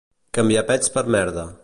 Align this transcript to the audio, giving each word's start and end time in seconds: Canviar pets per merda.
Canviar 0.37 0.63
pets 0.71 0.91
per 0.97 1.05
merda. 1.17 1.45